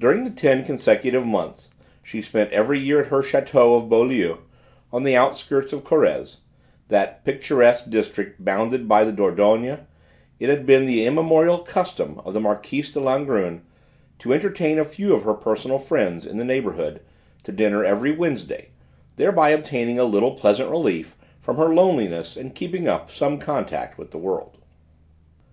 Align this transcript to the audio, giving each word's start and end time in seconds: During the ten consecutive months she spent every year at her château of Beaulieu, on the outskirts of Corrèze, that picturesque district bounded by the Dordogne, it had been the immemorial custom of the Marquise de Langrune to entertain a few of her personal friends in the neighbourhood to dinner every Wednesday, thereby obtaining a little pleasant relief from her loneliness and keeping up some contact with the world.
During 0.00 0.24
the 0.24 0.32
ten 0.32 0.64
consecutive 0.64 1.24
months 1.24 1.68
she 2.02 2.20
spent 2.22 2.50
every 2.52 2.80
year 2.80 3.02
at 3.02 3.06
her 3.06 3.22
château 3.22 3.76
of 3.76 3.88
Beaulieu, 3.88 4.38
on 4.92 5.04
the 5.04 5.14
outskirts 5.14 5.72
of 5.72 5.84
Corrèze, 5.84 6.38
that 6.88 7.24
picturesque 7.24 7.88
district 7.88 8.44
bounded 8.44 8.88
by 8.88 9.04
the 9.04 9.12
Dordogne, 9.12 9.86
it 10.40 10.48
had 10.48 10.66
been 10.66 10.86
the 10.86 11.06
immemorial 11.06 11.58
custom 11.60 12.20
of 12.24 12.34
the 12.34 12.40
Marquise 12.40 12.90
de 12.90 12.98
Langrune 12.98 13.60
to 14.18 14.34
entertain 14.34 14.80
a 14.80 14.84
few 14.84 15.14
of 15.14 15.22
her 15.22 15.34
personal 15.34 15.78
friends 15.78 16.26
in 16.26 16.36
the 16.36 16.44
neighbourhood 16.44 16.98
to 17.44 17.52
dinner 17.52 17.84
every 17.84 18.10
Wednesday, 18.10 18.70
thereby 19.14 19.50
obtaining 19.50 20.00
a 20.00 20.04
little 20.04 20.32
pleasant 20.32 20.68
relief 20.68 21.16
from 21.38 21.58
her 21.58 21.72
loneliness 21.72 22.36
and 22.36 22.56
keeping 22.56 22.88
up 22.88 23.08
some 23.08 23.38
contact 23.38 23.98
with 23.98 24.10
the 24.10 24.18
world. 24.18 24.58